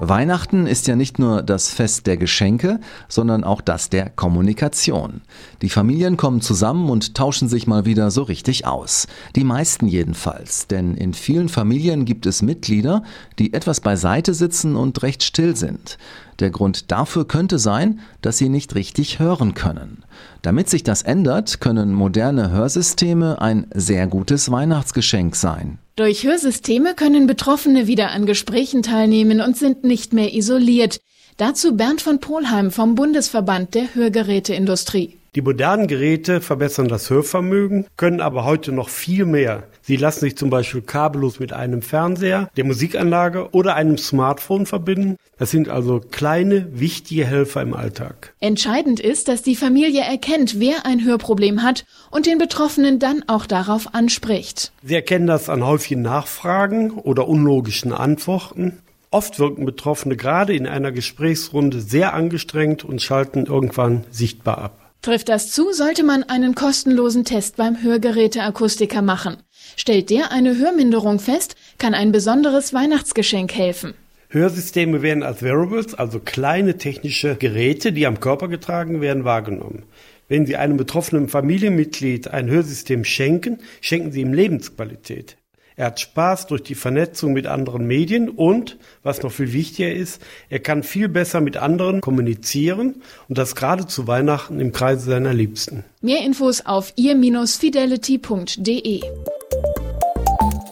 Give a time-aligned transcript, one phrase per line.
[0.00, 5.20] Weihnachten ist ja nicht nur das Fest der Geschenke, sondern auch das der Kommunikation.
[5.62, 9.06] Die Familien kommen zusammen und tauschen sich mal wieder so richtig aus.
[9.36, 13.04] Die meisten jedenfalls, denn in vielen Familien gibt es Mitglieder,
[13.38, 15.96] die etwas beiseite sitzen und recht still sind.
[16.40, 20.02] Der Grund dafür könnte sein, dass sie nicht richtig hören können.
[20.42, 25.78] Damit sich das ändert, können moderne Hörsysteme ein sehr gutes Weihnachtsgeschenk sein.
[25.96, 30.98] Durch Hörsysteme können Betroffene wieder an Gesprächen teilnehmen und sind nicht mehr isoliert.
[31.36, 35.16] Dazu Bernd von Polheim vom Bundesverband der Hörgeräteindustrie.
[35.34, 39.64] Die modernen Geräte verbessern das Hörvermögen, können aber heute noch viel mehr.
[39.82, 45.16] Sie lassen sich zum Beispiel kabellos mit einem Fernseher, der Musikanlage oder einem Smartphone verbinden.
[45.36, 48.32] Das sind also kleine, wichtige Helfer im Alltag.
[48.38, 53.46] Entscheidend ist, dass die Familie erkennt, wer ein Hörproblem hat und den Betroffenen dann auch
[53.46, 54.72] darauf anspricht.
[54.84, 58.78] Sie erkennen das an häufigen Nachfragen oder unlogischen Antworten.
[59.10, 64.83] Oft wirken Betroffene gerade in einer Gesprächsrunde sehr angestrengt und schalten irgendwann sichtbar ab.
[65.04, 69.36] Trifft das zu, sollte man einen kostenlosen Test beim Hörgeräteakustiker machen.
[69.76, 73.92] Stellt der eine Hörminderung fest, kann ein besonderes Weihnachtsgeschenk helfen.
[74.30, 79.82] Hörsysteme werden als Wearables, also kleine technische Geräte, die am Körper getragen werden, wahrgenommen.
[80.28, 85.36] Wenn Sie einem betroffenen Familienmitglied ein Hörsystem schenken, schenken Sie ihm Lebensqualität.
[85.76, 90.22] Er hat Spaß durch die Vernetzung mit anderen Medien und, was noch viel wichtiger ist,
[90.48, 95.34] er kann viel besser mit anderen kommunizieren und das gerade zu Weihnachten im Kreise seiner
[95.34, 95.84] Liebsten.
[96.00, 99.00] Mehr Infos auf ihr-fidelity.de.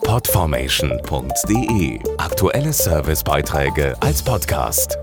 [0.04, 4.96] Podformation.de Aktuelle Servicebeiträge als Podcast.